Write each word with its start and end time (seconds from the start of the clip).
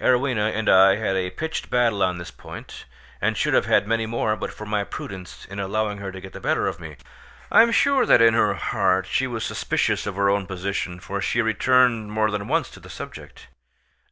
Arowhena 0.00 0.50
and 0.54 0.68
I 0.68 0.94
had 0.94 1.16
a 1.16 1.30
pitched 1.30 1.68
battle 1.68 2.00
on 2.04 2.18
this 2.18 2.30
point, 2.30 2.84
and 3.20 3.36
should 3.36 3.54
have 3.54 3.66
had 3.66 3.88
many 3.88 4.06
more 4.06 4.36
but 4.36 4.52
for 4.54 4.64
my 4.66 4.84
prudence 4.84 5.46
in 5.50 5.58
allowing 5.58 5.98
her 5.98 6.12
to 6.12 6.20
get 6.20 6.32
the 6.32 6.38
better 6.38 6.68
of 6.68 6.78
me. 6.78 6.94
I 7.50 7.62
am 7.62 7.72
sure 7.72 8.06
that 8.06 8.22
in 8.22 8.34
her 8.34 8.54
heart 8.54 9.06
she 9.06 9.26
was 9.26 9.44
suspicious 9.44 10.06
of 10.06 10.14
her 10.14 10.30
own 10.30 10.46
position 10.46 11.00
for 11.00 11.20
she 11.20 11.42
returned 11.42 12.12
more 12.12 12.30
than 12.30 12.46
once 12.46 12.70
to 12.70 12.78
the 12.78 12.88
subject. 12.88 13.48